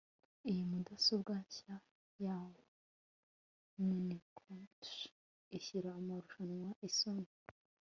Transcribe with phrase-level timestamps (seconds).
[0.49, 1.73] iyi mudasobwa nshya
[2.25, 2.37] ya
[3.87, 5.01] macintosh
[5.57, 7.29] ishyira amarushanwa isoni